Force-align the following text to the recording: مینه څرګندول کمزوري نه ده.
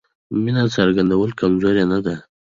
مینه 0.43 0.63
څرګندول 0.75 1.29
کمزوري 1.39 1.83
نه 1.91 1.99
ده. 2.05 2.15